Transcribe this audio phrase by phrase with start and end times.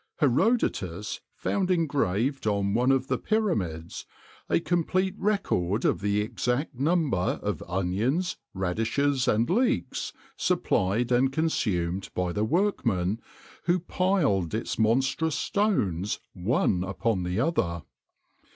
[0.17, 4.07] Herodotus found engraved on one of the Pyramids
[4.49, 12.09] a complete record of the exact number of onions, radishes and leeks supplied and consumed
[12.15, 13.21] by the workmen
[13.65, 17.83] who piled its monstrous stones one upon the other.